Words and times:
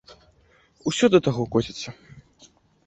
Усё 0.93 1.05
да 1.17 1.21
таго 1.29 1.43
коціцца. 1.57 1.89